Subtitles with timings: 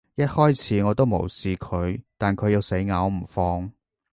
[0.15, 3.71] 一開始，我都無視佢，但佢又死咬唔放